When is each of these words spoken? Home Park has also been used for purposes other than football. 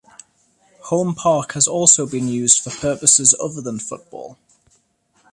Home 0.89 1.13
Park 1.13 1.51
has 1.53 1.67
also 1.67 2.07
been 2.07 2.27
used 2.27 2.59
for 2.63 2.71
purposes 2.71 3.35
other 3.39 3.61
than 3.61 3.77
football. 3.77 4.35